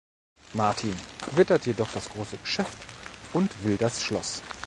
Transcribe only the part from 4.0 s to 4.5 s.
Schloss.